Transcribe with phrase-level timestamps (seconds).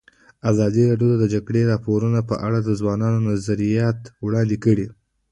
[0.51, 4.87] ازادي راډیو د د جګړې راپورونه په اړه د ځوانانو نظریات وړاندې کړي.